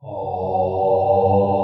[0.00, 1.57] 哦。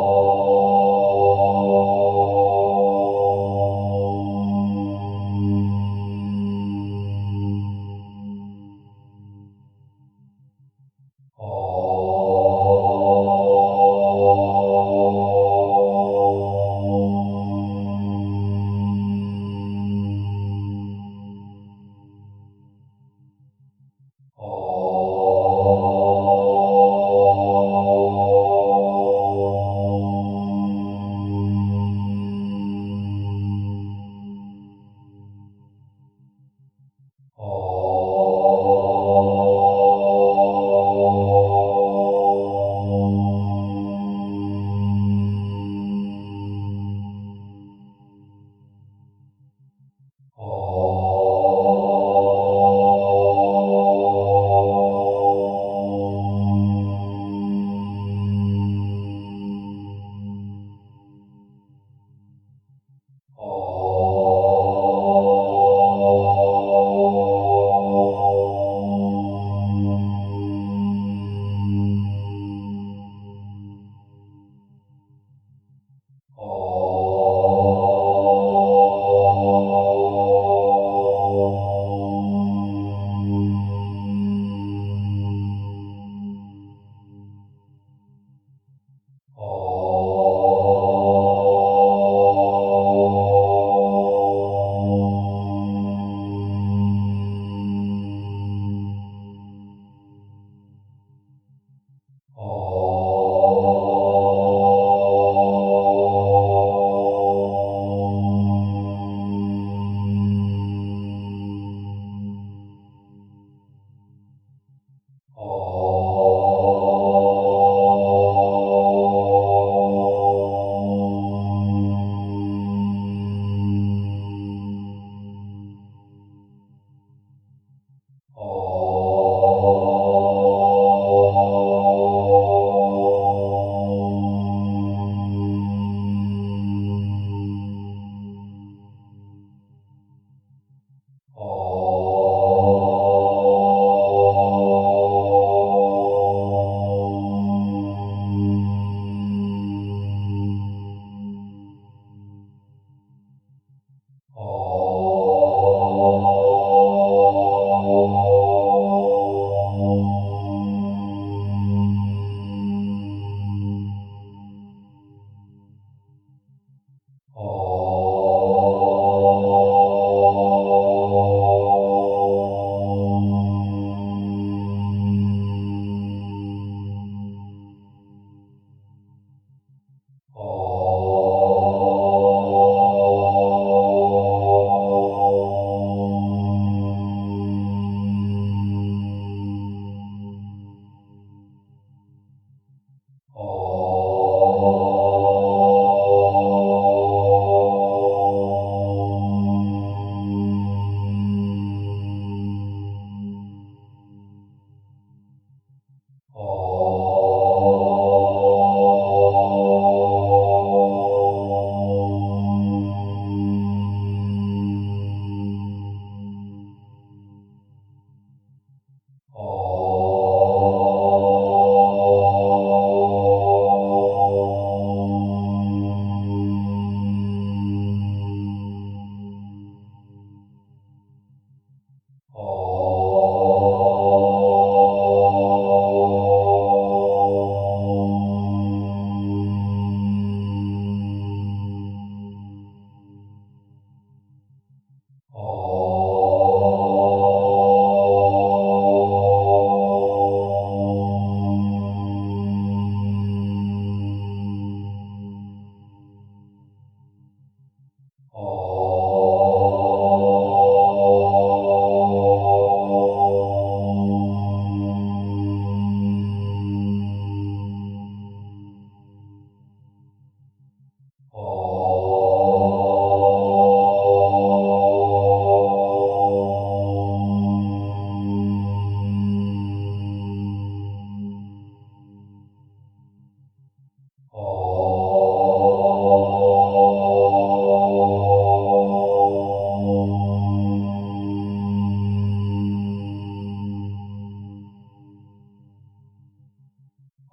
[206.34, 206.63] or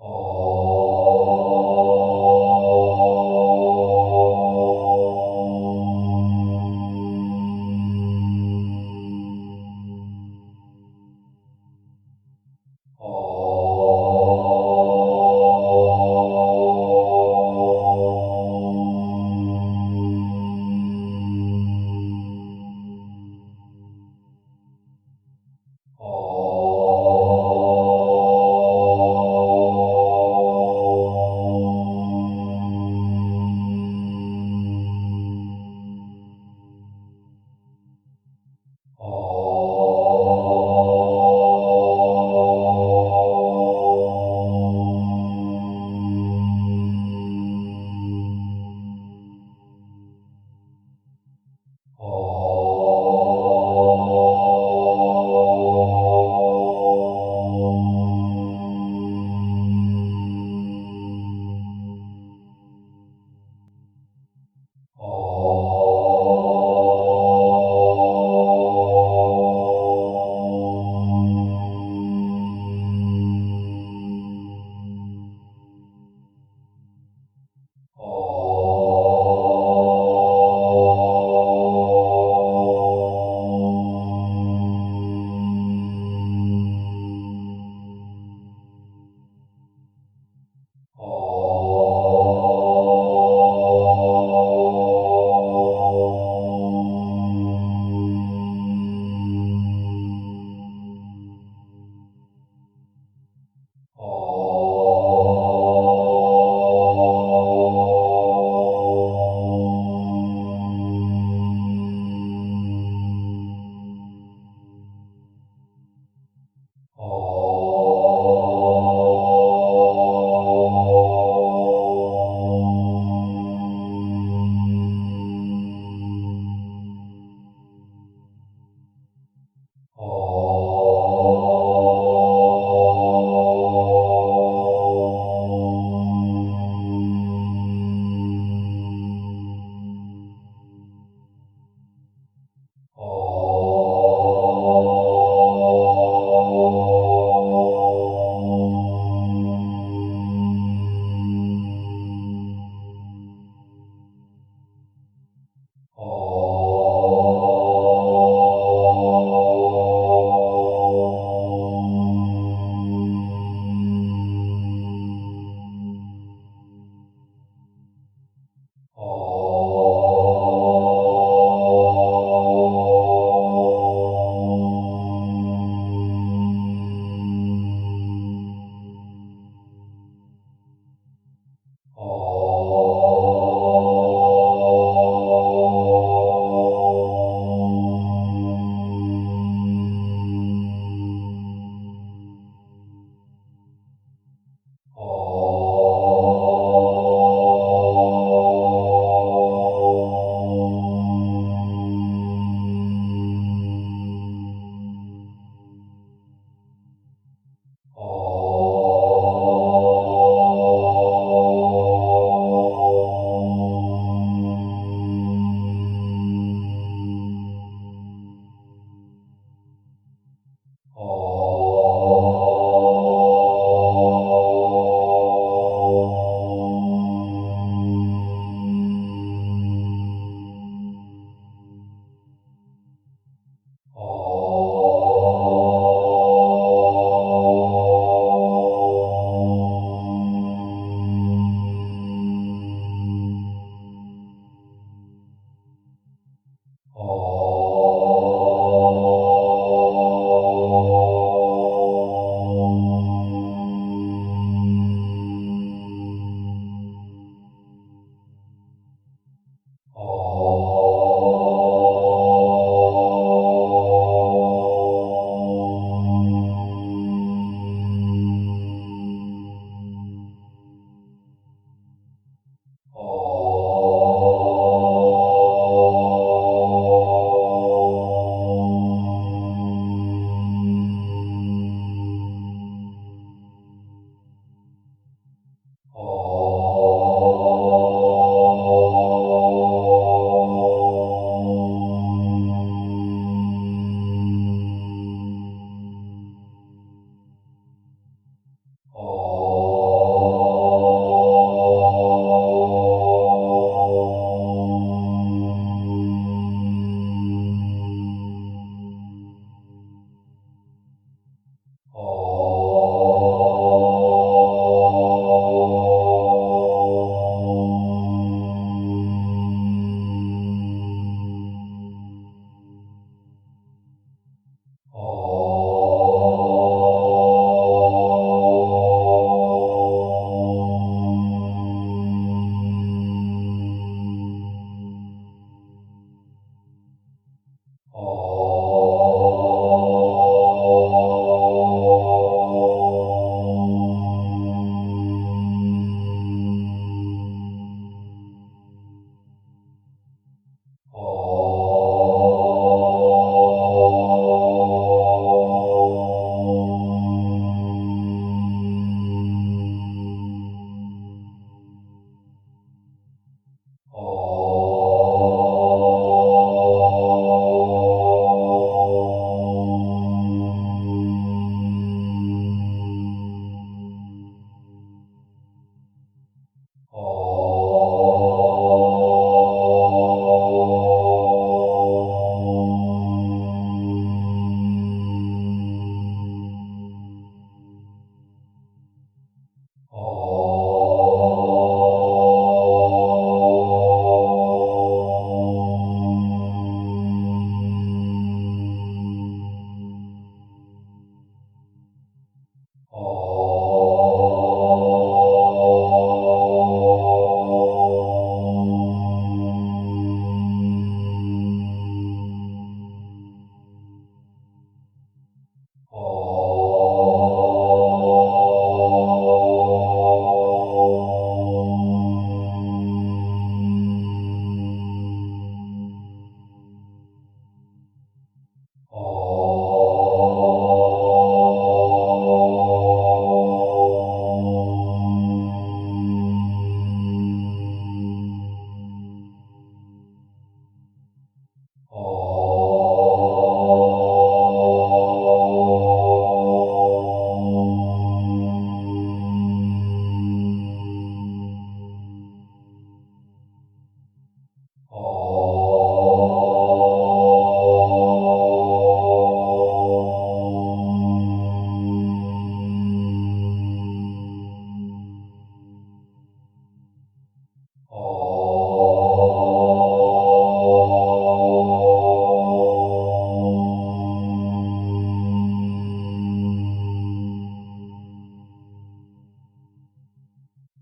[0.03, 0.31] Oh.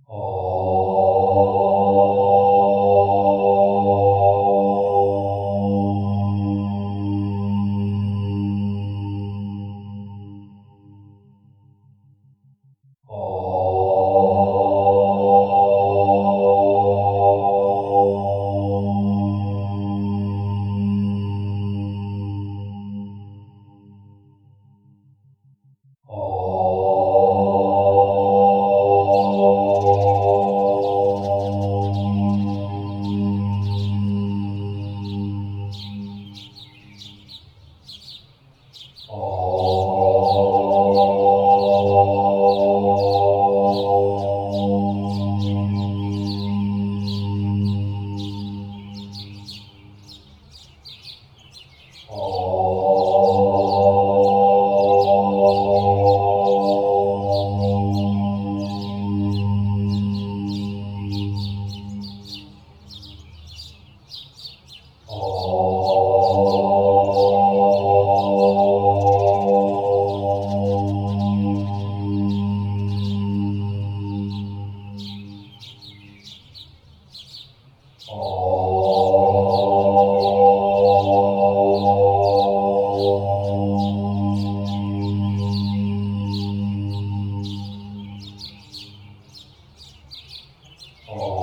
[0.09, 0.38] or
[91.11, 91.38] Oh.